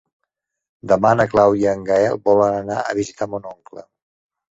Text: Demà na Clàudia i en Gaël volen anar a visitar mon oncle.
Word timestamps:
Demà 0.91 1.09
na 1.19 1.27
Clàudia 1.33 1.67
i 1.69 1.79
en 1.79 1.83
Gaël 1.89 2.17
volen 2.29 2.57
anar 2.63 2.79
a 2.85 2.97
visitar 3.01 3.29
mon 3.35 3.47
oncle. 3.51 3.85